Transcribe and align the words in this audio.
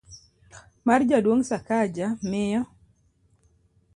mar 0.85 1.01
Jaduong' 1.09 1.47
Sakaja, 1.49 2.07
miyo 2.29 2.61